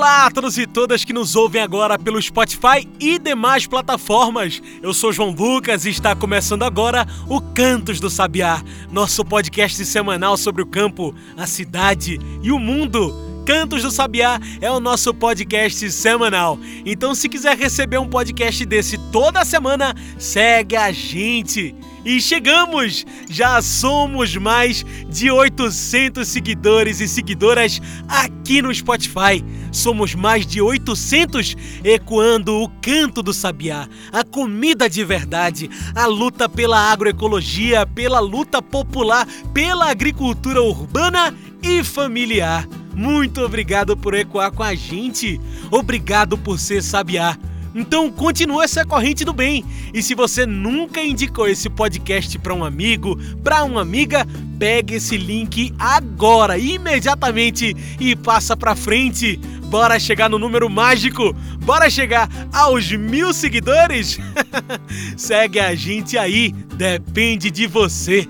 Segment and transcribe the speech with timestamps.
[0.00, 4.62] Olá a todos e todas que nos ouvem agora pelo Spotify e demais plataformas.
[4.82, 10.38] Eu sou João Lucas e está começando agora o Cantos do Sabiá, nosso podcast semanal
[10.38, 13.14] sobre o campo, a cidade e o mundo.
[13.44, 16.58] Cantos do Sabiá é o nosso podcast semanal.
[16.86, 21.74] Então, se quiser receber um podcast desse toda semana, segue a gente.
[22.04, 23.04] E chegamos!
[23.28, 29.44] Já somos mais de 800 seguidores e seguidoras aqui no Spotify.
[29.70, 36.48] Somos mais de 800 ecoando o canto do sabiá, a comida de verdade, a luta
[36.48, 42.66] pela agroecologia, pela luta popular, pela agricultura urbana e familiar.
[42.94, 45.40] Muito obrigado por ecoar com a gente.
[45.70, 47.38] Obrigado por ser sabiá.
[47.74, 49.64] Então continua essa corrente do bem.
[49.92, 54.26] E se você nunca indicou esse podcast para um amigo, para uma amiga,
[54.58, 59.36] pegue esse link agora, imediatamente e passa para frente.
[59.70, 61.32] Bora chegar no número mágico?
[61.60, 64.18] Bora chegar aos mil seguidores?
[65.16, 68.28] Segue a gente aí, depende de você.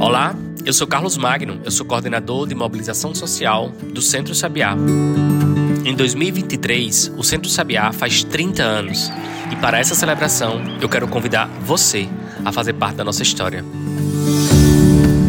[0.00, 0.34] Olá,
[0.64, 4.76] eu sou Carlos Magno, eu sou coordenador de mobilização social do Centro Sabiá.
[5.84, 9.10] Em 2023, o Centro Sabiá faz 30 anos
[9.50, 12.08] e para essa celebração eu quero convidar você
[12.44, 13.64] a fazer parte da nossa história.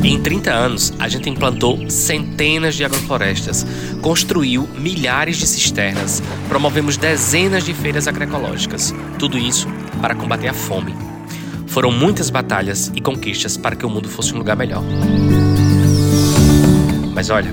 [0.04, 3.66] Em 30 anos, a gente implantou centenas de agroflorestas,
[4.02, 8.94] construiu milhares de cisternas, promovemos dezenas de feiras agroecológicas.
[9.18, 9.68] Tudo isso
[10.02, 11.13] para combater a fome.
[11.74, 14.84] Foram muitas batalhas e conquistas para que o mundo fosse um lugar melhor.
[17.16, 17.52] Mas olha,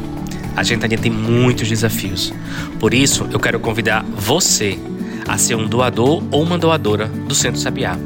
[0.55, 2.31] a gente ainda tem muitos desafios.
[2.79, 4.79] Por isso, eu quero convidar você
[5.27, 7.97] a ser um doador ou uma doadora do Centro Sabiá.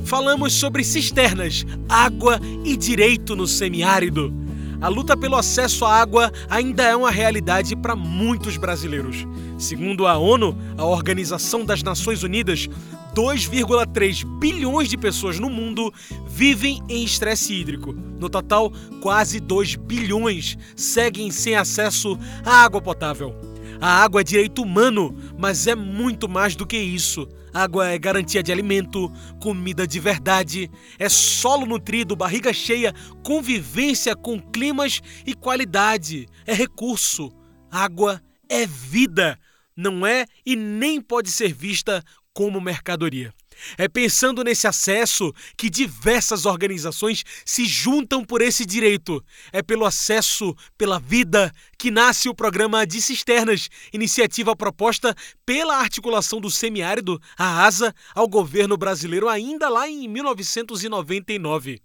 [0.07, 4.33] Falamos sobre cisternas, água e direito no semiárido.
[4.79, 9.27] A luta pelo acesso à água ainda é uma realidade para muitos brasileiros.
[9.57, 12.69] Segundo a ONU, a Organização das Nações Unidas,
[13.13, 15.93] 2,3 bilhões de pessoas no mundo
[16.29, 17.91] vivem em estresse hídrico.
[17.91, 23.35] No total, quase 2 bilhões seguem sem acesso à água potável.
[23.79, 27.27] A água é direito humano, mas é muito mais do que isso.
[27.53, 32.93] Água é garantia de alimento, comida de verdade, é solo nutrido, barriga cheia,
[33.23, 37.31] convivência com climas e qualidade, é recurso.
[37.71, 39.39] Água é vida,
[39.75, 43.33] não é e nem pode ser vista como mercadoria.
[43.77, 49.23] É pensando nesse acesso que diversas organizações se juntam por esse direito.
[49.51, 56.39] É pelo acesso, pela vida, que nasce o programa de cisternas, iniciativa proposta pela articulação
[56.39, 61.81] do semiárido, a ASA, ao governo brasileiro ainda lá em 1999.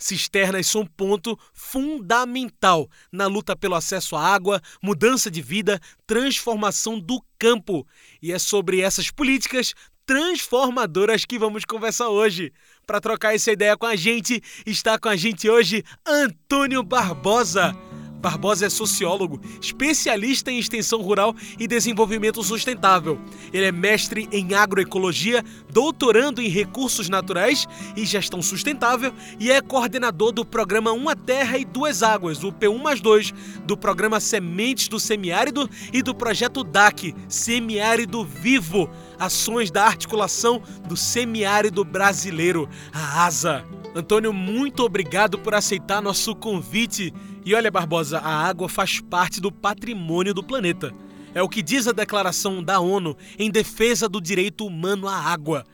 [0.00, 7.22] Cisternas são ponto fundamental na luta pelo acesso à água, mudança de vida, transformação do
[7.38, 7.86] campo.
[8.22, 9.74] E é sobre essas políticas
[10.06, 12.52] transformadoras que vamos conversar hoje.
[12.86, 17.89] Para trocar essa ideia com a gente, está com a gente hoje Antônio Barbosa.
[18.20, 23.18] Barbosa é sociólogo, especialista em extensão rural e desenvolvimento sustentável.
[23.52, 27.66] Ele é mestre em agroecologia, doutorando em recursos naturais
[27.96, 32.82] e gestão sustentável e é coordenador do programa Uma Terra e Duas Águas, o P1
[32.82, 33.32] mais 2,
[33.64, 40.96] do programa Sementes do Semiárido e do projeto DAC, Semiárido Vivo, ações da articulação do
[40.96, 43.64] semiárido brasileiro, a ASA.
[43.94, 47.12] Antônio, muito obrigado por aceitar nosso convite.
[47.50, 50.94] E olha, Barbosa, a água faz parte do patrimônio do planeta.
[51.34, 55.64] É o que diz a declaração da ONU em defesa do direito humano à água.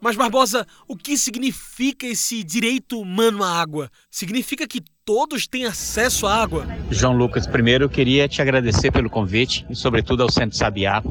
[0.00, 3.90] Mas, Barbosa, o que significa esse direito humano à água?
[4.08, 6.64] Significa que todos têm acesso à água?
[6.88, 11.02] João Lucas, primeiro eu queria te agradecer pelo convite e, sobretudo, ao Centro Sabiá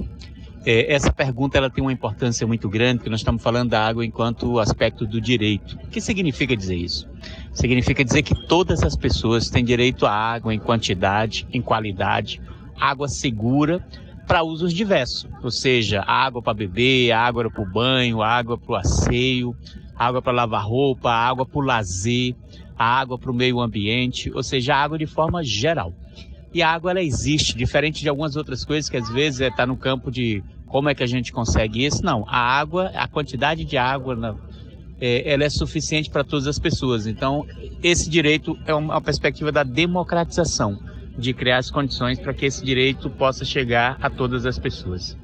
[0.69, 4.05] É, essa pergunta ela tem uma importância muito grande, porque nós estamos falando da água
[4.05, 5.77] enquanto aspecto do direito.
[5.81, 7.07] O que significa dizer isso?
[7.53, 12.41] Significa dizer que todas as pessoas têm direito à água em quantidade, em qualidade,
[12.77, 13.81] água segura
[14.27, 18.75] para usos diversos, ou seja, água para beber, água para o banho, água para o
[18.75, 19.55] asseio,
[19.95, 22.35] água para lavar roupa, água para o lazer,
[22.77, 25.93] água para o meio ambiente, ou seja, água de forma geral.
[26.53, 29.65] E a água ela existe, diferente de algumas outras coisas que às vezes está é,
[29.65, 32.03] no campo de como é que a gente consegue isso.
[32.03, 34.37] Não, a água, a quantidade de água,
[34.99, 37.07] é, ela é suficiente para todas as pessoas.
[37.07, 37.45] Então,
[37.81, 40.79] esse direito é uma perspectiva da democratização,
[41.17, 45.17] de criar as condições para que esse direito possa chegar a todas as pessoas.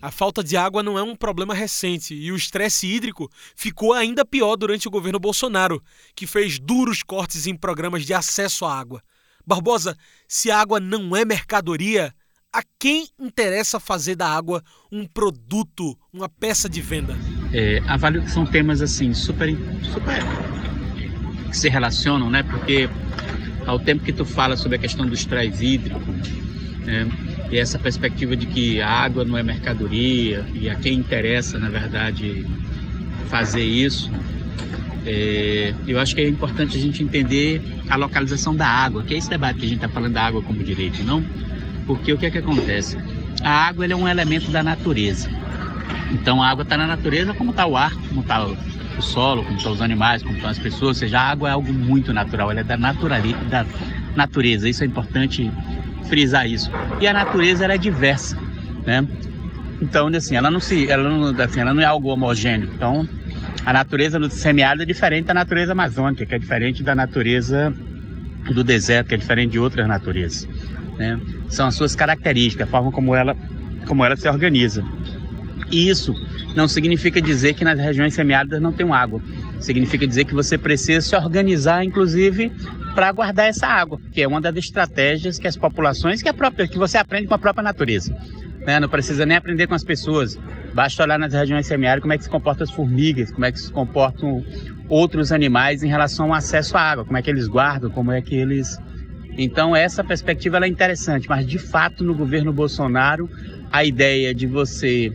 [0.00, 4.22] A falta de água não é um problema recente e o estresse hídrico ficou ainda
[4.22, 5.82] pior durante o governo Bolsonaro,
[6.14, 9.02] que fez duros cortes em programas de acesso à água.
[9.46, 9.96] Barbosa,
[10.28, 12.14] se a água não é mercadoria,
[12.54, 17.18] a quem interessa fazer da água um produto, uma peça de venda?
[17.52, 19.48] É, avalio que são temas assim super,
[19.82, 20.22] super
[21.50, 22.44] que se relacionam, né?
[22.44, 22.88] Porque
[23.66, 26.00] ao tempo que tu fala sobre a questão do estresse hídrico,
[26.84, 27.08] né?
[27.50, 31.68] e essa perspectiva de que a água não é mercadoria e a quem interessa, na
[31.68, 32.46] verdade,
[33.28, 34.10] fazer isso,
[35.04, 39.18] é, eu acho que é importante a gente entender a localização da água, que é
[39.18, 41.24] esse debate que a gente está falando da água como direito, não?
[41.86, 42.96] Porque o que é que acontece?
[43.42, 45.28] A água é um elemento da natureza.
[46.12, 48.56] Então a água está na natureza como está o ar, como está o,
[48.98, 50.88] o, solo, como estão os animais, como estão as pessoas.
[50.88, 53.66] Ou seja, a água é algo muito natural, ela é da, da
[54.14, 54.68] natureza.
[54.68, 55.50] Isso é importante
[56.08, 56.70] frisar isso.
[57.00, 58.38] E a natureza ela é diversa,
[58.86, 59.06] né?
[59.80, 62.70] Então, assim, ela não se, ela não, assim, ela não é algo homogêneo.
[62.74, 63.06] Então,
[63.66, 67.74] a natureza do semiárido é diferente da natureza amazônica, que é diferente da natureza
[68.52, 70.48] do deserto, que é diferente de outras naturezas.
[70.96, 71.18] Né?
[71.48, 73.36] São as suas características, a forma como ela,
[73.86, 74.84] como ela se organiza.
[75.70, 76.14] E isso
[76.54, 79.20] não significa dizer que nas regiões semiáridas não tem água.
[79.60, 82.52] Significa dizer que você precisa se organizar, inclusive,
[82.94, 86.68] para guardar essa água, que é uma das estratégias que as populações, que, é própria,
[86.68, 88.14] que você aprende com a própria natureza.
[88.64, 88.78] Né?
[88.80, 90.38] Não precisa nem aprender com as pessoas.
[90.72, 93.60] Basta olhar nas regiões semiáridas como é que se comportam as formigas, como é que
[93.60, 94.44] se comportam
[94.88, 98.20] outros animais em relação ao acesso à água, como é que eles guardam, como é
[98.20, 98.78] que eles.
[99.36, 103.28] Então essa perspectiva é interessante, mas de fato no governo Bolsonaro
[103.70, 105.12] a ideia de você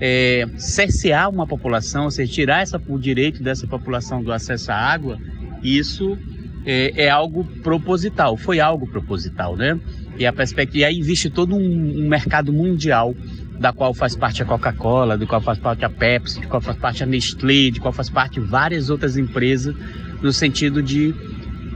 [0.00, 4.76] é, cercear uma população, ou seja, tirar essa, o direito dessa população do acesso à
[4.76, 5.18] água,
[5.62, 6.16] isso
[6.64, 9.78] é, é algo proposital, foi algo proposital, né?
[10.18, 13.14] E a perspectiva, e aí existe todo um, um mercado mundial
[13.58, 16.76] da qual faz parte a Coca-Cola, do qual faz parte a Pepsi, de qual faz
[16.76, 19.74] parte a Nestlé, de qual faz parte várias outras empresas,
[20.22, 21.14] no sentido de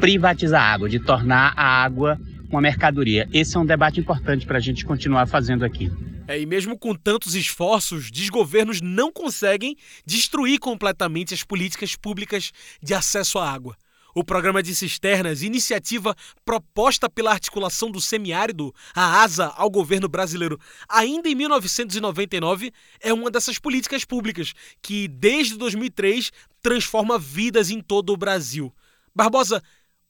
[0.02, 2.18] privatizar a água, de tornar a água
[2.50, 3.28] uma mercadoria.
[3.32, 5.92] Esse é um debate importante para a gente continuar fazendo aqui.
[6.26, 12.50] É, e mesmo com tantos esforços, desgovernos não conseguem destruir completamente as políticas públicas
[12.82, 13.76] de acesso à água.
[14.12, 20.58] O programa de cisternas, iniciativa proposta pela articulação do semiárido, a ASA, ao governo brasileiro,
[20.88, 24.52] ainda em 1999, é uma dessas políticas públicas
[24.82, 28.74] que, desde 2003, transforma vidas em todo o Brasil.
[29.14, 29.62] Barbosa,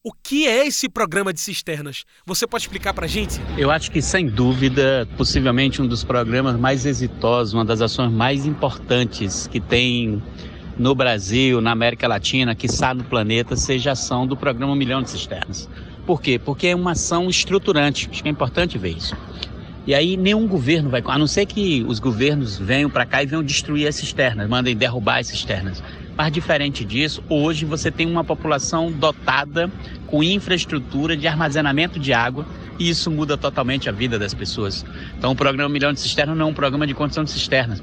[0.05, 2.05] o que é esse programa de cisternas?
[2.27, 3.41] Você pode explicar para gente?
[3.57, 8.45] Eu acho que, sem dúvida, possivelmente um dos programas mais exitosos, uma das ações mais
[8.45, 10.21] importantes que tem
[10.77, 15.03] no Brasil, na América Latina, que está no planeta, seja a ação do programa Milhão
[15.03, 15.69] de Cisternas.
[16.05, 16.37] Por quê?
[16.37, 19.17] Porque é uma ação estruturante, acho que é importante ver isso.
[19.87, 23.27] E aí nenhum governo vai, a não ser que os governos venham para cá e
[23.27, 25.83] venham destruir as cisternas, mandem derrubar as cisternas.
[26.17, 29.71] Mas diferente disso, hoje você tem uma população dotada
[30.07, 32.47] com infraestrutura de armazenamento de água
[32.79, 34.85] e isso muda totalmente a vida das pessoas.
[35.17, 37.83] Então o programa Milhão de Cisternas não é um programa de construção de cisternas,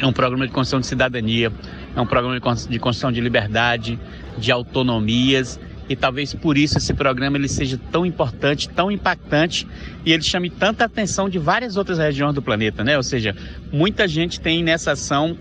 [0.00, 1.52] é um programa de construção de cidadania,
[1.94, 3.98] é um programa de construção de liberdade,
[4.36, 9.66] de autonomias e talvez por isso esse programa ele seja tão importante, tão impactante
[10.04, 12.96] e ele chame tanta atenção de várias outras regiões do planeta, né?
[12.96, 13.36] Ou seja,
[13.72, 15.38] muita gente tem nessa ação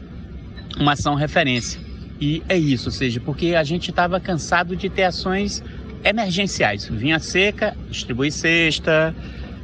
[0.77, 1.92] uma ação referência.
[2.19, 5.63] E é isso, ou seja, porque a gente estava cansado de ter ações
[6.03, 6.87] emergenciais.
[6.87, 9.15] Vinha seca, distribuir cesta,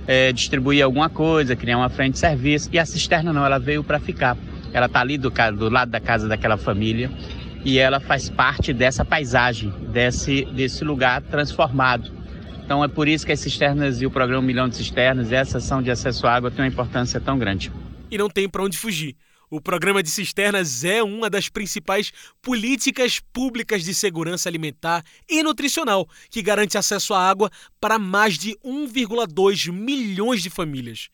[0.07, 2.69] é, distribuir alguma coisa, criar uma frente de serviço.
[2.71, 4.37] E a cisterna não, ela veio para ficar.
[4.73, 7.11] Ela está ali do, do lado da casa daquela família
[7.63, 12.11] e ela faz parte dessa paisagem, desse, desse lugar transformado.
[12.63, 15.81] Então é por isso que as cisternas e o programa Milhão de Cisternas, essa ação
[15.81, 17.71] de acesso à água tem uma importância tão grande.
[18.11, 19.15] E não tem para onde fugir.
[19.51, 26.07] O programa de cisternas é uma das principais políticas públicas de segurança alimentar e nutricional
[26.29, 27.49] que garante acesso à água
[27.81, 31.09] para mais de 1,2 milhões de famílias.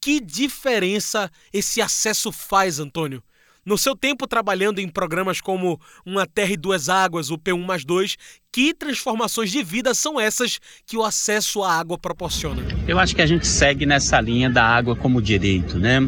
[0.00, 3.20] Que diferença esse acesso faz, Antônio?
[3.64, 7.84] No seu tempo trabalhando em programas como Uma Terra e Duas Águas, o P1 mais
[7.84, 8.16] 2,
[8.52, 12.62] que transformações de vida são essas que o acesso à água proporciona?
[12.86, 16.00] Eu acho que a gente segue nessa linha da água como direito, né?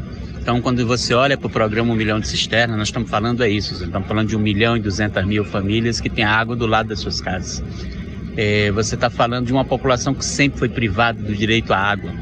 [0.44, 3.48] Então, quando você olha para o programa Um Milhão de Cisternas, nós estamos falando é
[3.48, 6.90] isso, estamos falando de 1 milhão e 200 mil famílias que têm água do lado
[6.90, 7.64] das suas casas.
[8.36, 12.12] É, você está falando de uma população que sempre foi privada do direito à água,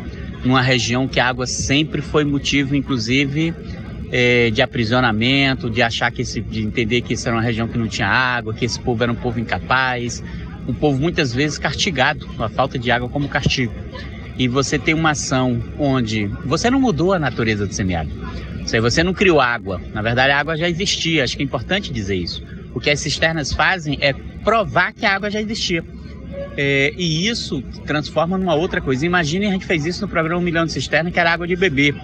[0.44, 3.52] numa região que a água sempre foi motivo, inclusive,
[4.12, 7.76] é, de aprisionamento, de achar que esse, de entender que isso era uma região que
[7.76, 10.22] não tinha água, que esse povo era um povo incapaz,
[10.68, 13.74] um povo muitas vezes castigado, a falta de água como castigo.
[14.38, 18.14] E você tem uma ação onde você não mudou a natureza do semiárido.
[18.80, 19.80] Você não criou água.
[19.92, 21.24] Na verdade, a água já existia.
[21.24, 22.42] Acho que é importante dizer isso.
[22.74, 24.12] O que as cisternas fazem é
[24.44, 25.84] provar que a água já existia.
[26.56, 29.04] É, e isso transforma numa outra coisa.
[29.04, 31.56] Imagine a gente fez isso no programa Um Milhão de Cisternas, que era água de
[31.56, 31.94] bebê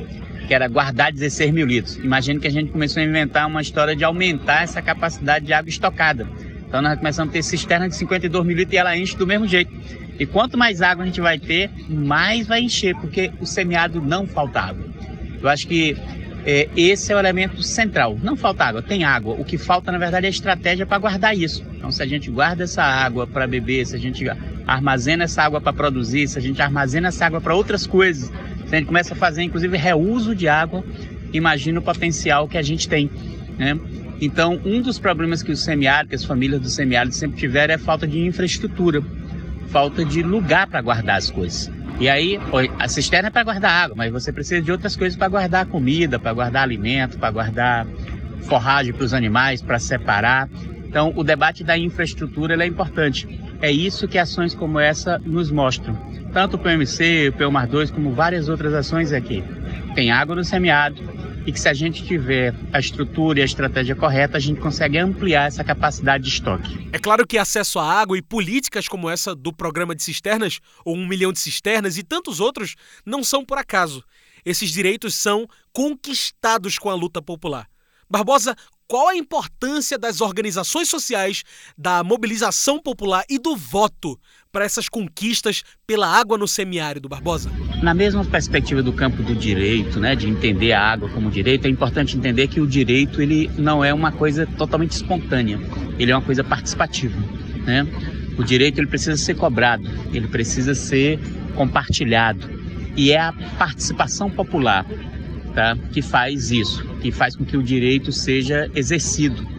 [0.48, 1.96] que era guardar 16 mil litros.
[1.98, 5.68] Imagine que a gente começou a inventar uma história de aumentar essa capacidade de água
[5.68, 6.26] estocada.
[6.68, 9.48] Então nós começamos a ter cisterna de 52 mil litros e ela enche do mesmo
[9.48, 9.72] jeito.
[10.18, 14.26] E quanto mais água a gente vai ter, mais vai encher, porque o semiárido não
[14.26, 14.84] falta água.
[15.40, 15.96] Eu acho que
[16.44, 18.18] é, esse é o elemento central.
[18.22, 19.34] Não falta água, tem água.
[19.38, 21.64] O que falta, na verdade, é a estratégia para guardar isso.
[21.76, 24.24] Então, se a gente guarda essa água para beber, se a gente
[24.66, 28.32] armazena essa água para produzir, se a gente armazena essa água para outras coisas,
[28.66, 30.84] se a gente começa a fazer, inclusive, reuso de água,
[31.32, 33.10] imagina o potencial que a gente tem.
[33.56, 33.78] Né?
[34.20, 37.78] Então, um dos problemas que o semiárido, que as famílias do semiárido sempre tiveram é
[37.78, 39.02] falta de infraestrutura,
[39.68, 41.70] falta de lugar para guardar as coisas.
[42.00, 42.38] E aí,
[42.78, 46.18] a cisterna é para guardar água, mas você precisa de outras coisas para guardar comida,
[46.18, 47.86] para guardar alimento, para guardar
[48.42, 50.48] forragem para os animais, para separar.
[50.86, 53.28] Então, o debate da infraestrutura é importante.
[53.60, 55.96] É isso que ações como essa nos mostram
[56.32, 59.42] tanto o PMC, o PUMAR2, como várias outras ações aqui.
[59.94, 61.02] Tem água no semiárido
[61.48, 64.98] e que se a gente tiver a estrutura e a estratégia correta, a gente consegue
[64.98, 66.90] ampliar essa capacidade de estoque.
[66.92, 70.94] É claro que acesso à água e políticas como essa do programa de cisternas, ou
[70.94, 74.04] um milhão de cisternas e tantos outros, não são por acaso.
[74.44, 77.66] Esses direitos são conquistados com a luta popular.
[78.10, 78.54] Barbosa,
[78.86, 81.44] qual a importância das organizações sociais,
[81.78, 84.20] da mobilização popular e do voto
[84.52, 87.50] para essas conquistas pela água no semiárido, Barbosa?
[87.82, 91.70] Na mesma perspectiva do campo do direito, né, de entender a água como direito, é
[91.70, 95.60] importante entender que o direito ele não é uma coisa totalmente espontânea,
[95.98, 97.16] ele é uma coisa participativa,
[97.64, 97.86] né?
[98.38, 101.18] O direito ele precisa ser cobrado, ele precisa ser
[101.56, 102.48] compartilhado
[102.96, 104.86] e é a participação popular
[105.54, 105.76] tá?
[105.92, 109.57] que faz isso, que faz com que o direito seja exercido.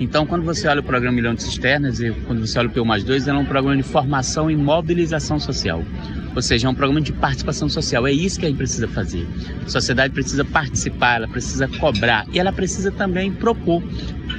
[0.00, 2.84] Então, quando você olha o programa Milhão de Cisternas e quando você olha o PU
[2.84, 5.82] mais 2, é um programa de formação e mobilização social.
[6.36, 8.06] Ou seja, é um programa de participação social.
[8.06, 9.26] É isso que a gente precisa fazer.
[9.66, 13.82] A sociedade precisa participar, ela precisa cobrar e ela precisa também propor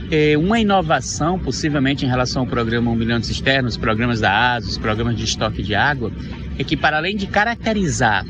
[0.10, 4.70] é, uma inovação, possivelmente em relação ao programa Um Milhão de Cisternas, programas da ASA,
[4.70, 6.10] os programas de estoque de água,
[6.58, 8.26] é que para além de caracterizar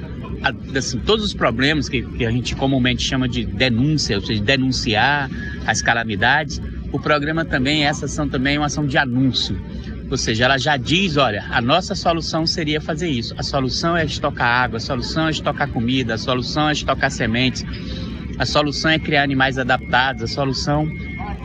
[0.75, 5.29] assim, todos os problemas que, que a gente comumente chama de denúncia, ou seja, denunciar
[5.65, 9.59] as calamidades, o programa também, essa ação também é uma ação de anúncio.
[10.09, 13.33] Ou seja, ela já diz, olha, a nossa solução seria fazer isso.
[13.37, 17.63] A solução é estocar água, a solução é estocar comida, a solução é estocar sementes,
[18.39, 20.87] a solução é criar animais adaptados, a solução...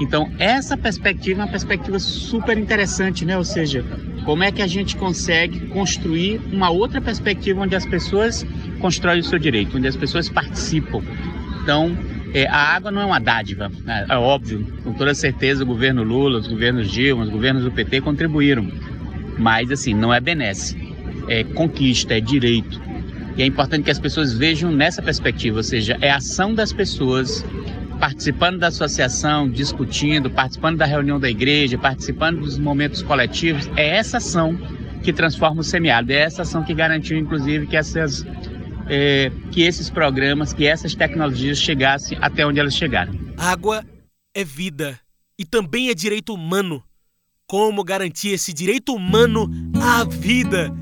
[0.00, 3.38] Então, essa perspectiva é uma perspectiva super interessante, né?
[3.38, 3.84] Ou seja,
[4.24, 8.44] como é que a gente consegue construir uma outra perspectiva onde as pessoas
[8.80, 11.00] constroem o seu direito, onde as pessoas participam.
[11.62, 11.96] Então,
[12.34, 14.06] é, a água não é uma dádiva, né?
[14.08, 18.00] é óbvio, com toda certeza o governo Lula, os governos Dilma, os governos do PT
[18.00, 18.68] contribuíram,
[19.38, 20.76] mas assim, não é benesse,
[21.28, 22.82] é conquista, é direito.
[23.36, 26.72] E é importante que as pessoas vejam nessa perspectiva, ou seja, é a ação das
[26.72, 27.44] pessoas
[27.98, 34.18] participando da associação, discutindo, participando da reunião da igreja, participando dos momentos coletivos, é essa
[34.18, 34.58] ação
[35.02, 38.26] que transforma o semiárido, é essa ação que garantiu, inclusive, que, essas,
[38.88, 43.14] é, que esses programas, que essas tecnologias chegassem até onde elas chegaram.
[43.36, 43.84] Água
[44.34, 44.98] é vida
[45.38, 46.82] e também é direito humano.
[47.46, 49.50] Como garantir esse direito humano
[49.80, 50.72] à vida?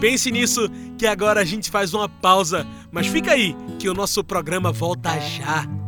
[0.00, 4.24] Pense nisso, que agora a gente faz uma pausa, mas fica aí, que o nosso
[4.24, 5.79] programa volta já.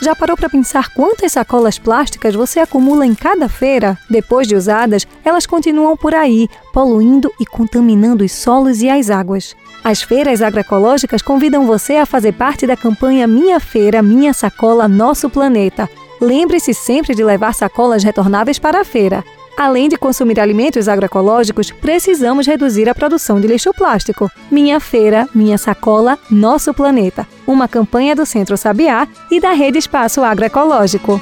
[0.00, 3.98] Já parou para pensar quantas sacolas plásticas você acumula em cada feira?
[4.10, 9.56] Depois de usadas, elas continuam por aí, poluindo e contaminando os solos e as águas.
[9.82, 15.30] As feiras agroecológicas convidam você a fazer parte da campanha Minha Feira, Minha Sacola, Nosso
[15.30, 15.88] Planeta.
[16.20, 19.24] Lembre-se sempre de levar sacolas retornáveis para a feira.
[19.56, 24.30] Além de consumir alimentos agroecológicos, precisamos reduzir a produção de lixo plástico.
[24.50, 27.26] Minha feira, minha sacola, nosso planeta.
[27.46, 31.18] Uma campanha do Centro Sabiá e da Rede Espaço Agroecológico.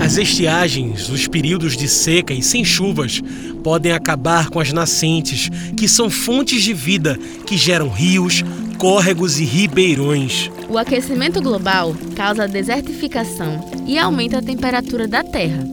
[0.00, 3.22] As estiagens, os períodos de seca e sem chuvas,
[3.62, 7.16] podem acabar com as nascentes, que são fontes de vida
[7.46, 8.42] que geram rios,
[8.78, 10.50] córregos e ribeirões.
[10.68, 15.64] O aquecimento global causa a desertificação e aumenta a temperatura da Terra.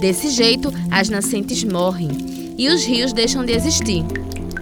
[0.00, 4.04] Desse jeito, as nascentes morrem e os rios deixam de existir.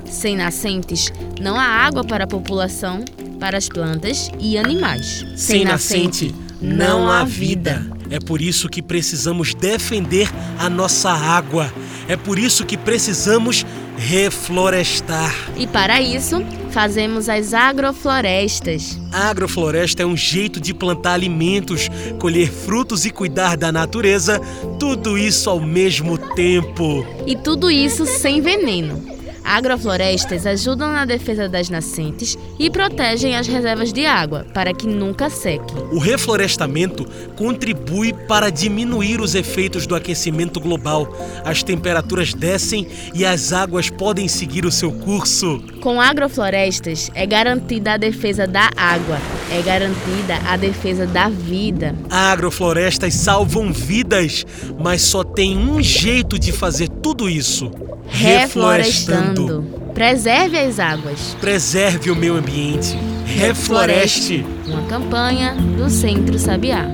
[0.05, 1.11] Sem nascentes,
[1.41, 3.03] não há água para a população,
[3.41, 5.25] para as plantas e animais.
[5.35, 7.85] Sem, Sem nascente, não há vida.
[8.11, 11.73] É por isso que precisamos defender a nossa água.
[12.09, 13.65] É por isso que precisamos
[14.07, 15.35] reflorestar.
[15.57, 18.97] E para isso, fazemos as agroflorestas.
[19.11, 21.89] A agrofloresta é um jeito de plantar alimentos,
[22.21, 24.41] colher frutos e cuidar da natureza,
[24.79, 27.05] tudo isso ao mesmo tempo.
[27.27, 29.16] E tudo isso sem veneno.
[29.47, 35.31] Agroflorestas ajudam na defesa das nascentes e protegem as reservas de água para que nunca
[35.31, 35.77] sequem.
[35.93, 41.09] O reflorestamento contribui para diminuir os efeitos do aquecimento global.
[41.45, 45.63] As temperaturas descem e as águas podem seguir o seu curso.
[45.81, 49.19] Com agroflorestas é garantida a defesa da água,
[49.51, 51.95] é garantida a defesa da vida.
[52.11, 54.45] Agroflorestas salvam vidas,
[54.79, 57.71] mas só tem um jeito de fazer tudo isso
[58.09, 59.65] reflorestando.
[59.95, 61.37] Preserve as águas.
[61.41, 62.97] Preserve o meio ambiente.
[63.25, 64.45] Refloreste.
[64.67, 66.87] Uma campanha do Centro Sabiá.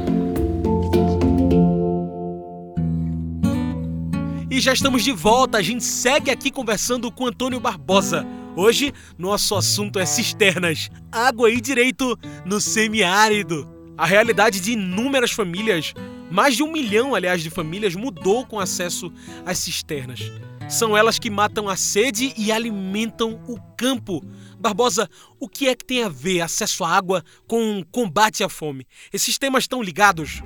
[4.51, 5.59] E já estamos de volta.
[5.59, 8.25] A gente segue aqui conversando com Antônio Barbosa.
[8.55, 13.67] Hoje, nosso assunto é cisternas, água e direito no semiárido.
[13.97, 15.95] A realidade de inúmeras famílias,
[16.31, 19.11] mais de um milhão, aliás, de famílias, mudou com acesso
[19.47, 20.31] às cisternas.
[20.69, 24.23] São elas que matam a sede e alimentam o campo.
[24.59, 25.09] Barbosa,
[25.41, 28.87] o que é que tem a ver acesso à água com combate à fome?
[29.11, 30.43] Esses temas estão ligados?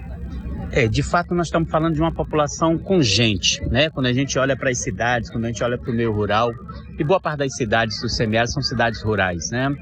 [0.77, 3.89] É, de fato nós estamos falando de uma população com gente, né?
[3.89, 6.53] Quando a gente olha para as cidades, quando a gente olha para o meio rural,
[6.99, 9.75] e boa parte das cidades do semiárido são cidades rurais, né?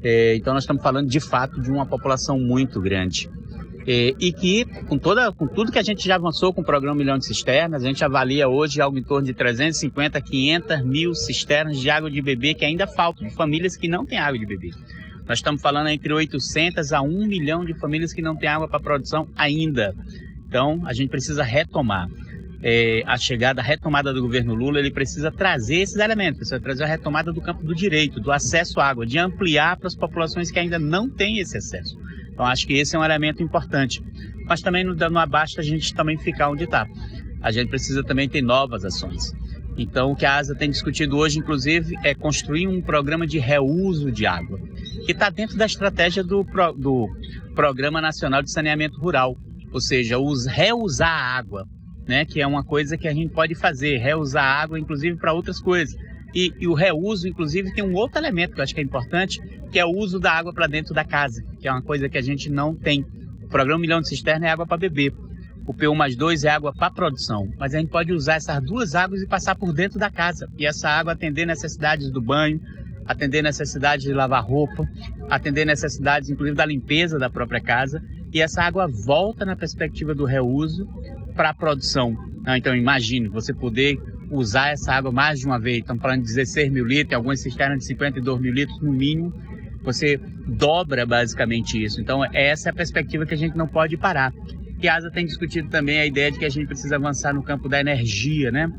[0.00, 3.28] É, então nós estamos falando de fato de uma população muito grande.
[3.84, 6.94] É, e que, com, toda, com tudo que a gente já avançou com o programa
[6.94, 11.80] Milhão de Cisternas, a gente avalia hoje algo em torno de 350, 500 mil cisternas
[11.80, 14.70] de água de bebê que ainda faltam, de famílias que não têm água de bebê.
[15.26, 18.78] Nós estamos falando entre 800 a 1 milhão de famílias que não têm água para
[18.78, 19.94] produção ainda.
[20.48, 22.08] Então, a gente precisa retomar.
[22.60, 26.82] É, a chegada, a retomada do governo Lula, ele precisa trazer esses elementos, precisa trazer
[26.82, 30.50] a retomada do campo do direito, do acesso à água, de ampliar para as populações
[30.50, 31.96] que ainda não têm esse acesso.
[32.32, 34.02] Então acho que esse é um elemento importante.
[34.44, 36.84] Mas também não, não basta a gente também ficar onde está.
[37.40, 39.32] A gente precisa também ter novas ações.
[39.76, 44.10] Então, o que a ASA tem discutido hoje, inclusive, é construir um programa de reuso
[44.10, 44.58] de água,
[45.06, 46.44] que está dentro da estratégia do,
[46.76, 47.08] do
[47.54, 49.36] Programa Nacional de Saneamento Rural,
[49.72, 51.64] ou seja, os reusar a água,
[52.06, 55.32] né, que é uma coisa que a gente pode fazer, reusar a água, inclusive, para
[55.32, 55.94] outras coisas.
[56.34, 59.40] E, e, o reuso, inclusive, tem um outro elemento que eu acho que é importante,
[59.70, 62.18] que é o uso da água para dentro da casa, que é uma coisa que
[62.18, 63.04] a gente não tem.
[63.42, 65.12] O programa Milhão de Cisterna é água para beber.
[65.66, 67.46] O P1 mais 2 é água para produção.
[67.58, 70.48] Mas a gente pode usar essas duas águas e passar por dentro da casa.
[70.58, 72.60] E essa água atender necessidades do banho,
[73.06, 74.86] atender necessidades de lavar roupa,
[75.28, 78.02] atender necessidades, inclusive, da limpeza da própria casa.
[78.32, 80.86] E essa água volta na perspectiva do reuso
[81.34, 82.16] para a produção.
[82.56, 83.98] Então, imagine você poder
[84.30, 85.78] usar essa água mais de uma vez.
[85.78, 89.32] Estamos falando de 16 mil litros, algumas cisternas de 52 mil litros no mínimo.
[89.82, 92.00] Você dobra basicamente isso.
[92.00, 94.32] Então, essa é a perspectiva que a gente não pode parar.
[94.80, 97.42] E a ASA tem discutido também a ideia de que a gente precisa avançar no
[97.42, 98.70] campo da energia, né?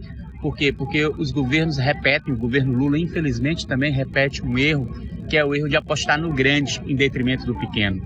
[0.41, 0.71] Por quê?
[0.71, 4.89] Porque os governos repetem, o governo Lula, infelizmente, também repete um erro,
[5.29, 8.01] que é o erro de apostar no grande em detrimento do pequeno,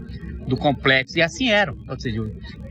[0.47, 1.17] do complexo.
[1.17, 1.77] E assim eram.
[1.87, 2.21] Ou seja,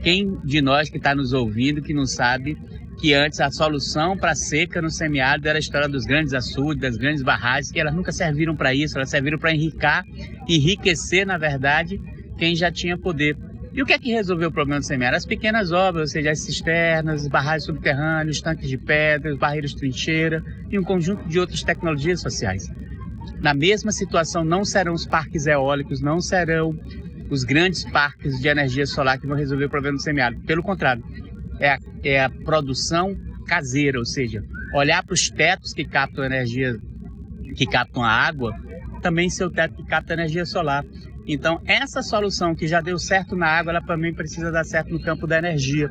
[0.01, 2.57] quem de nós que está nos ouvindo, que não sabe
[2.99, 6.81] que antes a solução para a seca no semiárido era a história dos grandes açudes,
[6.81, 10.05] das grandes barragens, que elas nunca serviram para isso, elas serviram para enricar,
[10.47, 11.99] enriquecer, na verdade,
[12.37, 13.35] quem já tinha poder.
[13.73, 15.17] E o que é que resolveu o problema do semiárido?
[15.17, 20.77] As pequenas obras, ou seja, as cisternas, barragens subterrâneas, tanques de pedras, barreiras trincheira e
[20.77, 22.71] um conjunto de outras tecnologias sociais.
[23.41, 26.79] Na mesma situação não serão os parques eólicos, não serão
[27.33, 30.43] os grandes parques de energia solar que vão resolver o problema do semiárido.
[30.43, 31.03] Pelo contrário,
[31.59, 33.15] é a, é a produção
[33.47, 34.43] caseira, ou seja,
[34.75, 36.75] olhar para os tetos que captam energia,
[37.55, 38.53] que captam a água,
[39.01, 40.85] também ser o teto que capta energia solar.
[41.27, 45.01] Então, essa solução que já deu certo na água, ela também precisa dar certo no
[45.01, 45.89] campo da energia.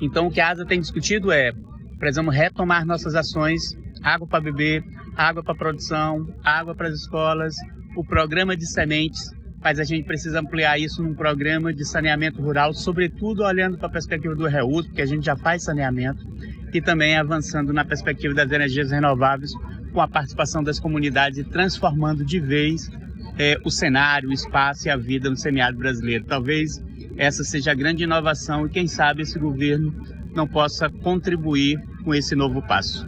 [0.00, 1.52] Então, o que a ASA tem discutido é:
[1.98, 3.62] precisamos retomar nossas ações,
[4.02, 4.84] água para beber,
[5.16, 7.54] água para produção, água para as escolas,
[7.96, 9.30] o programa de sementes,
[9.62, 13.92] mas a gente precisa ampliar isso num programa de saneamento rural, sobretudo olhando para a
[13.92, 16.26] perspectiva do reuso, porque a gente já faz saneamento,
[16.72, 19.52] e também avançando na perspectiva das energias renováveis,
[19.92, 22.90] com a participação das comunidades e transformando de vez
[23.38, 26.24] é, o cenário, o espaço e a vida no semiárido brasileiro.
[26.24, 26.82] Talvez
[27.16, 29.94] essa seja a grande inovação e quem sabe esse governo
[30.34, 33.06] não possa contribuir com esse novo passo.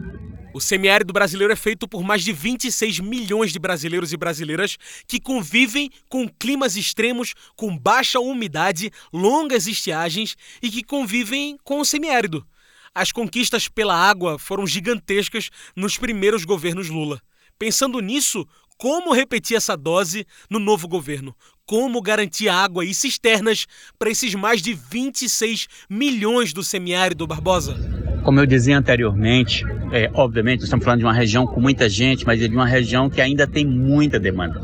[0.55, 5.19] O semiárido brasileiro é feito por mais de 26 milhões de brasileiros e brasileiras que
[5.19, 12.47] convivem com climas extremos, com baixa umidade, longas estiagens e que convivem com o semiárido.
[12.93, 17.21] As conquistas pela água foram gigantescas nos primeiros governos Lula.
[17.59, 21.35] Pensando nisso, como repetir essa dose no novo governo?
[21.65, 23.65] Como garantir água e cisternas
[23.99, 28.04] para esses mais de 26 milhões do semiárido Barbosa?
[28.25, 32.41] Como eu dizia anteriormente, é, obviamente estamos falando de uma região com muita gente, mas
[32.41, 34.59] é de uma região que ainda tem muita demanda.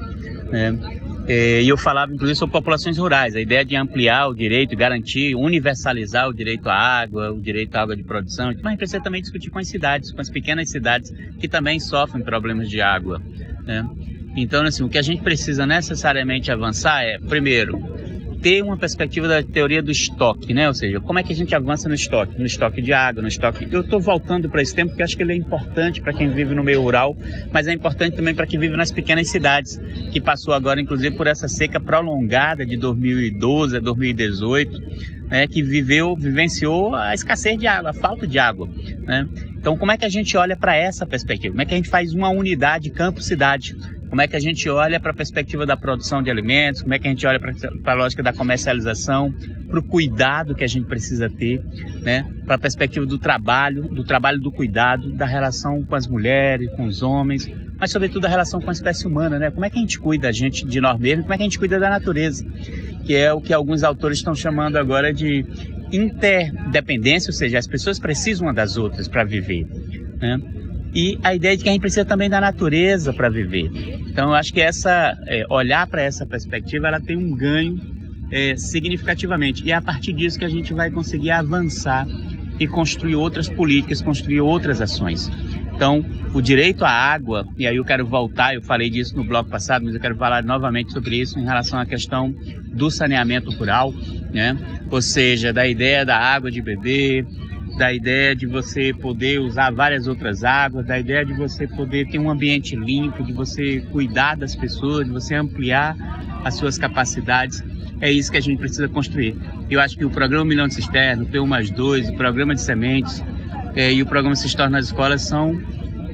[0.52, 0.76] Né?
[1.28, 5.36] É, e eu falava inclusive sobre populações rurais, a ideia de ampliar o direito, garantir,
[5.36, 9.52] universalizar o direito à água, o direito à água de produção, mas precisa também discutir
[9.52, 13.21] com as cidades, com as pequenas cidades que também sofrem problemas de água.
[13.63, 13.88] Né?
[14.36, 17.80] Então, assim, o que a gente precisa necessariamente avançar é, primeiro,
[18.41, 20.67] ter uma perspectiva da teoria do estoque, né?
[20.67, 23.27] Ou seja, como é que a gente avança no estoque, no estoque de água, no
[23.27, 23.67] estoque.
[23.71, 26.56] Eu estou voltando para esse tempo porque acho que ele é importante para quem vive
[26.56, 27.15] no meio rural,
[27.51, 29.80] mas é importante também para quem vive nas pequenas cidades,
[30.12, 34.80] que passou agora, inclusive, por essa seca prolongada de 2012 a 2018,
[35.27, 35.47] né?
[35.47, 38.67] Que viveu, vivenciou a escassez de água, a falta de água,
[39.04, 39.27] né?
[39.56, 41.54] Então, como é que a gente olha para essa perspectiva?
[41.54, 43.75] Como é que a gente faz uma unidade campo-cidade?
[44.12, 47.00] Como é que a gente olha para a perspectiva da produção de alimentos, como é
[47.00, 49.34] que a gente olha para a lógica da comercialização,
[49.69, 51.63] para o cuidado que a gente precisa ter,
[52.02, 52.30] né?
[52.45, 56.88] para a perspectiva do trabalho, do trabalho do cuidado, da relação com as mulheres, com
[56.88, 59.50] os homens, mas sobretudo a relação com a espécie humana, né?
[59.50, 61.45] Como é que a gente cuida a gente de nós mesmos, como é que a
[61.45, 62.45] gente cuida da natureza,
[63.06, 65.45] que é o que alguns autores estão chamando agora de
[65.89, 69.65] interdependência, ou seja, as pessoas precisam uma das outras para viver,
[70.19, 70.38] né?
[70.93, 73.71] E a ideia de que a gente precisa também da natureza para viver.
[74.10, 77.80] Então, eu acho que essa é, olhar para essa perspectiva, ela tem um ganho
[78.32, 82.08] é, significativamente e é a partir disso que a gente vai conseguir avançar
[82.60, 85.32] e construir outras políticas, construir outras ações.
[85.73, 89.49] Então, o direito à água, e aí eu quero voltar, eu falei disso no bloco
[89.49, 92.32] passado, mas eu quero falar novamente sobre isso em relação à questão
[92.71, 93.91] do saneamento rural,
[94.32, 94.56] né?
[94.91, 97.25] Ou seja, da ideia da água de beber,
[97.77, 102.19] da ideia de você poder usar várias outras águas, da ideia de você poder ter
[102.19, 105.95] um ambiente limpo, de você cuidar das pessoas, de você ampliar
[106.43, 107.63] as suas capacidades.
[107.99, 109.36] É isso que a gente precisa construir.
[109.69, 112.62] Eu acho que o programa Milhão de Cisterna, o P1 mais 2, o programa de
[112.62, 113.23] sementes
[113.75, 115.62] é, e o programa Se Torna nas Escolas são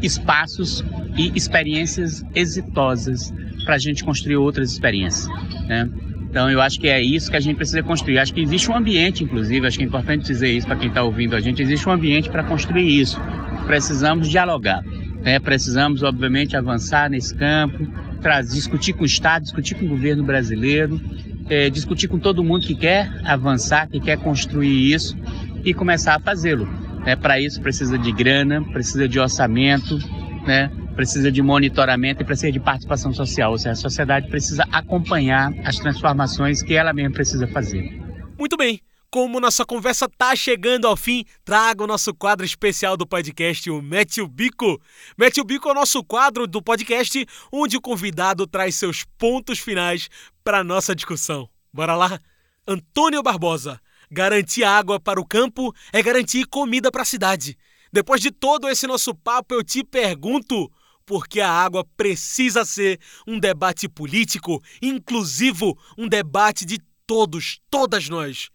[0.01, 0.83] espaços
[1.17, 3.33] e experiências exitosas
[3.65, 5.27] para a gente construir outras experiências.
[5.67, 5.89] Né?
[6.37, 8.19] Então eu acho que é isso que a gente precisa construir.
[8.19, 11.01] Acho que existe um ambiente, inclusive, acho que é importante dizer isso para quem está
[11.01, 13.19] ouvindo a gente, existe um ambiente para construir isso.
[13.65, 14.83] Precisamos dialogar,
[15.23, 15.39] né?
[15.39, 17.87] precisamos, obviamente, avançar nesse campo,
[18.21, 21.01] trazer, discutir com o Estado, discutir com o governo brasileiro,
[21.49, 25.17] é, discutir com todo mundo que quer avançar, que quer construir isso
[25.65, 26.69] e começar a fazê-lo.
[27.03, 27.15] Né?
[27.15, 29.97] Para isso precisa de grana, precisa de orçamento,
[30.45, 30.69] né?
[30.97, 35.77] Precisa de monitoramento e precisa de participação social, ou seja, a sociedade precisa acompanhar as
[35.77, 38.01] transformações que ela mesma precisa fazer.
[38.37, 38.81] Muito bem.
[39.09, 43.81] Como nossa conversa está chegando ao fim, trago o nosso quadro especial do podcast, o
[43.81, 44.81] Mete o Bico.
[45.17, 49.59] Mete o Bico é o nosso quadro do podcast onde o convidado traz seus pontos
[49.59, 50.09] finais
[50.43, 51.47] para a nossa discussão.
[51.71, 52.19] Bora lá?
[52.67, 53.79] Antônio Barbosa.
[54.11, 57.57] Garantir água para o campo é garantir comida para a cidade.
[57.93, 60.69] Depois de todo esse nosso papo, eu te pergunto:
[61.07, 68.49] porque a água precisa ser um debate político, inclusivo, um debate de todos, todas nós.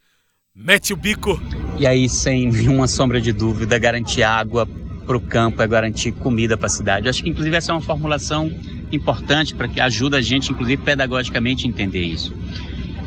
[0.55, 1.41] Mete o bico.
[1.79, 4.69] E aí, sem nenhuma sombra de dúvida, garantir água
[5.07, 7.09] para o campo é garantir comida para a cidade.
[7.09, 8.53] Acho que, inclusive, essa é uma formulação
[8.93, 12.35] importante para que ajuda a gente, inclusive, pedagogicamente, a entender isso.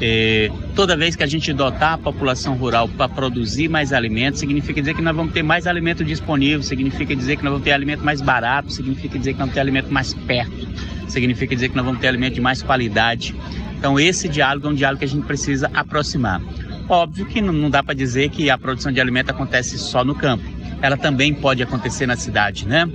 [0.02, 4.82] É, toda vez que a gente dotar a população rural para produzir mais alimentos, significa
[4.82, 8.04] dizer que nós vamos ter mais alimento disponível, significa dizer que nós vamos ter alimento
[8.04, 10.68] mais barato, significa dizer que nós vamos ter alimento mais perto,
[11.08, 13.34] significa dizer que nós vamos ter alimento de mais qualidade.
[13.78, 16.42] Então, esse diálogo é um diálogo que a gente precisa aproximar.
[16.90, 20.44] Óbvio que não dá para dizer que a produção de alimento acontece só no campo.
[20.82, 22.88] Ela também pode acontecer na cidade, né?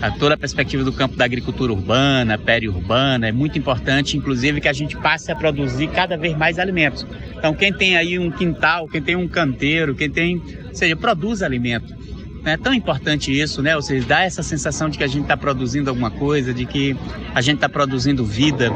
[0.00, 4.68] A toda a perspectiva do campo da agricultura urbana, periurbana, é muito importante, inclusive, que
[4.68, 7.06] a gente passe a produzir cada vez mais alimentos.
[7.36, 11.42] Então, quem tem aí um quintal, quem tem um canteiro, quem tem, ou seja, produz
[11.42, 11.96] alimento.
[12.44, 13.74] É tão importante isso, né?
[13.74, 16.96] Ou seja, dá essa sensação de que a gente está produzindo alguma coisa, de que
[17.34, 18.72] a gente está produzindo vida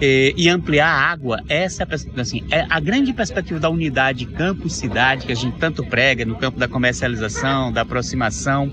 [0.00, 1.42] e, ampliar a água.
[1.48, 5.84] Essa assim, é a grande perspectiva da unidade campo e cidade que a gente tanto
[5.84, 8.72] prega no campo da comercialização, da aproximação.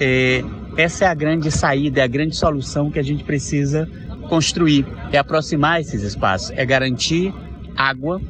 [0.00, 0.44] É,
[0.78, 3.90] essa é a grande saída, é a grande solução que a gente precisa
[4.28, 7.34] construir, é aproximar esses espaços, é garantir
[7.76, 8.20] água,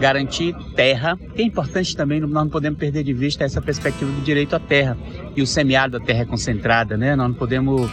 [0.00, 1.18] garantir terra.
[1.36, 4.96] É importante também, nós não podemos perder de vista essa perspectiva do direito à terra
[5.36, 7.14] e o semiárido da terra concentrada, né?
[7.14, 7.90] Nós não podemos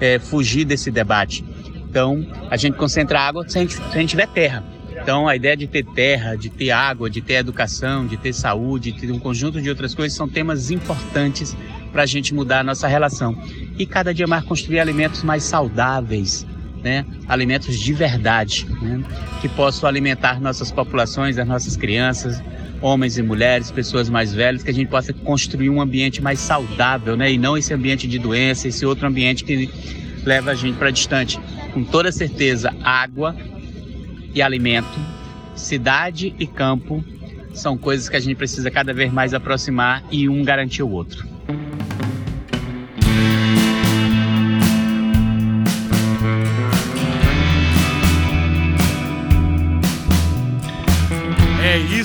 [0.00, 1.44] é, fugir desse debate.
[1.88, 4.64] Então, a gente concentra água se a gente, se a gente tiver terra.
[5.00, 8.90] Então, a ideia de ter terra, de ter água, de ter educação, de ter saúde,
[8.90, 11.56] de ter um conjunto de outras coisas são temas importantes
[11.92, 13.36] para a gente mudar a nossa relação.
[13.78, 16.46] E cada dia mais construir alimentos mais saudáveis,
[16.82, 17.04] né?
[17.28, 19.02] alimentos de verdade, né?
[19.40, 22.42] que possam alimentar nossas populações, as nossas crianças,
[22.80, 27.16] homens e mulheres, pessoas mais velhas, que a gente possa construir um ambiente mais saudável,
[27.16, 27.30] né?
[27.30, 29.70] e não esse ambiente de doença, esse outro ambiente que
[30.24, 31.38] leva a gente para distante.
[31.72, 33.36] Com toda certeza, água
[34.34, 34.98] e alimento,
[35.54, 37.04] cidade e campo
[37.54, 41.31] são coisas que a gente precisa cada vez mais aproximar e um garantir o outro.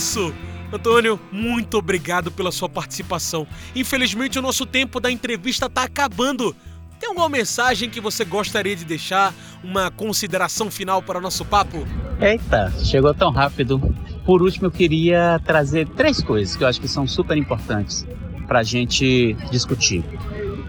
[0.08, 0.34] Isso!
[0.72, 3.46] Antônio, muito obrigado pela sua participação.
[3.76, 6.56] Infelizmente, o nosso tempo da entrevista está acabando.
[6.98, 9.34] Tem alguma mensagem que você gostaria de deixar?
[9.62, 11.86] Uma consideração final para o nosso papo?
[12.22, 13.80] Eita, chegou tão rápido.
[14.26, 18.08] Por último, eu queria trazer três coisas que eu acho que são super importantes
[18.48, 20.06] para a gente discutir.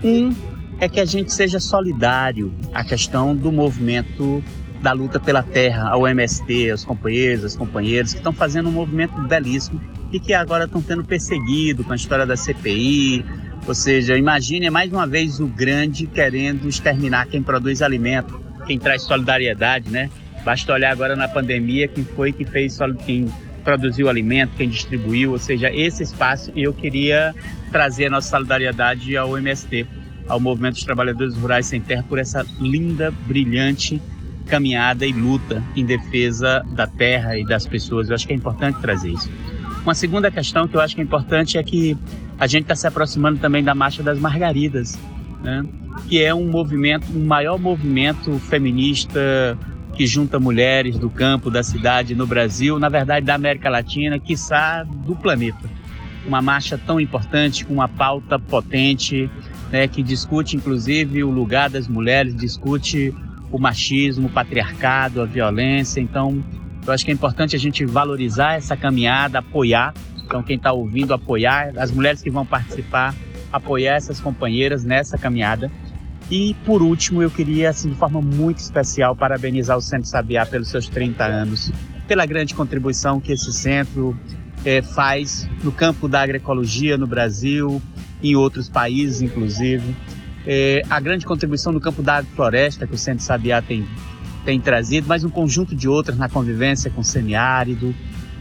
[0.03, 0.35] Um
[0.81, 4.43] é que a gente seja solidário à questão do movimento
[4.81, 9.21] da luta pela terra, ao MST, aos companheiros, as companheiras que estão fazendo um movimento
[9.23, 9.81] belíssimo
[10.13, 13.25] e que agora estão sendo perseguidos com a história da CPI.
[13.67, 19.03] Ou seja, imagine mais uma vez o grande querendo exterminar quem produz alimento, quem traz
[19.03, 20.09] solidariedade, né?
[20.45, 23.29] Basta olhar agora na pandemia quem foi que fez, quem
[23.65, 27.35] produziu alimento, quem distribuiu, ou seja, esse espaço eu queria
[27.71, 29.87] trazer a nossa solidariedade ao MST,
[30.27, 34.01] ao Movimento dos Trabalhadores Rurais Sem Terra, por essa linda, brilhante
[34.49, 38.09] caminhada e luta em defesa da terra e das pessoas.
[38.09, 39.31] Eu acho que é importante trazer isso.
[39.83, 41.97] Uma segunda questão que eu acho que é importante é que
[42.39, 44.99] a gente está se aproximando também da Marcha das Margaridas,
[45.43, 45.65] né?
[46.09, 49.59] que é um movimento, um maior movimento feminista
[49.95, 54.85] que junta mulheres do campo, da cidade, no Brasil, na verdade da América Latina, quiçá
[54.85, 55.69] do planeta.
[56.27, 59.29] Uma marcha tão importante, com uma pauta potente,
[59.73, 63.15] né, que discute inclusive o lugar das mulheres, discute
[63.51, 66.01] o machismo, o patriarcado, a violência.
[66.01, 66.43] Então,
[66.87, 69.95] eu acho que é importante a gente valorizar essa caminhada, apoiar.
[70.25, 73.15] Então, quem está ouvindo, apoiar, as mulheres que vão participar,
[73.53, 75.71] apoiar essas companheiras nessa caminhada.
[76.31, 80.69] E, por último, eu queria, assim, de forma muito especial, parabenizar o Centro Sabiá pelos
[80.69, 81.73] seus 30 anos,
[82.07, 84.15] pela grande contribuição que esse centro
[84.65, 87.81] é, faz no campo da agroecologia no Brasil,
[88.23, 89.95] em outros países, inclusive
[90.47, 93.87] é, a grande contribuição no campo da agrofloresta que o Centro Sabiá tem,
[94.45, 97.95] tem trazido, mas um conjunto de outras na convivência com o semiárido.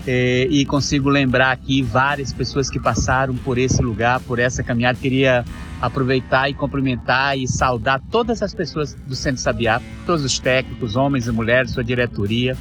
[0.09, 4.97] É, e consigo lembrar aqui várias pessoas que passaram por esse lugar, por essa caminhada.
[4.97, 5.43] Queria
[5.81, 11.27] aproveitar e cumprimentar e saudar todas as pessoas do Centro Sabiá, todos os técnicos, homens
[11.27, 12.55] e mulheres, sua diretoria,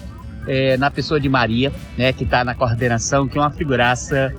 [0.49, 4.35] é, na pessoa de Maria, né, que está na coordenação, que é uma figuraça.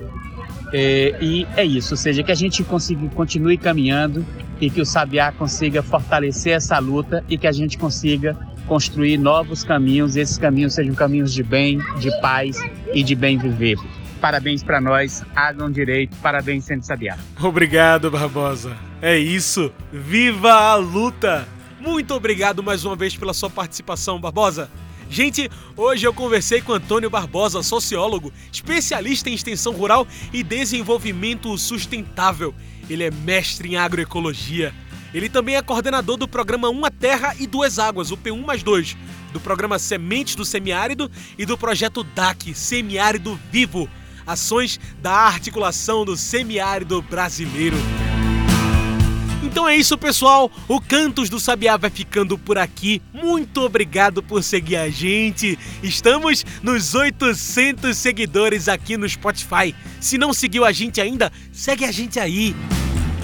[0.70, 4.22] É, e é isso, ou seja, que a gente consiga, continue caminhando
[4.60, 9.64] e que o Sabiá consiga fortalecer essa luta e que a gente consiga construir novos
[9.64, 12.58] caminhos, esses caminhos sejam caminhos de bem, de paz
[12.92, 13.78] e de bem viver.
[14.20, 17.16] Parabéns para nós, Agam Direito, parabéns Centro Sabiá.
[17.40, 18.76] Obrigado, Barbosa.
[19.00, 21.48] É isso, viva a luta!
[21.80, 24.68] Muito obrigado mais uma vez pela sua participação, Barbosa.
[25.08, 32.54] Gente, hoje eu conversei com Antônio Barbosa, sociólogo, especialista em extensão rural e desenvolvimento sustentável.
[32.88, 34.74] Ele é mestre em agroecologia.
[35.12, 38.96] Ele também é coordenador do programa Uma Terra e Duas Águas, o P1 mais 2,
[39.32, 43.88] do programa Sementes do Semiárido e do projeto DAC, Semiárido Vivo,
[44.26, 47.76] ações da articulação do semiárido brasileiro.
[49.42, 50.50] Então é isso, pessoal.
[50.68, 53.00] O Cantos do Sabiá vai ficando por aqui.
[53.12, 55.58] Muito obrigado por seguir a gente.
[55.82, 59.74] Estamos nos 800 seguidores aqui no Spotify.
[60.00, 62.54] Se não seguiu a gente ainda, segue a gente aí.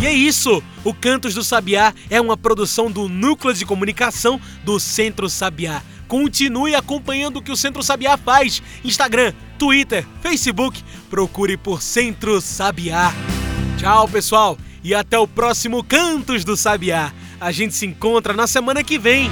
[0.00, 0.62] E é isso!
[0.84, 5.82] O Cantos do Sabiá é uma produção do Núcleo de Comunicação do Centro Sabiá.
[6.06, 8.62] Continue acompanhando o que o Centro Sabiá faz.
[8.84, 10.82] Instagram, Twitter, Facebook.
[11.08, 13.14] Procure por Centro Sabiá.
[13.78, 17.12] Tchau, pessoal, e até o próximo Cantos do Sabiá.
[17.40, 19.30] A gente se encontra na semana que vem.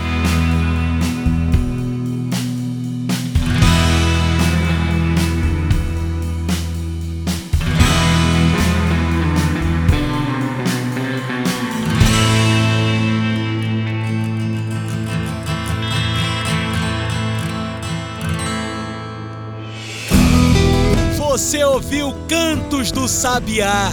[22.27, 23.93] Cantos do Sabiá.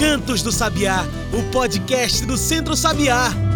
[0.00, 3.51] Cantos do Sabiá, o podcast do Centro Sabiá.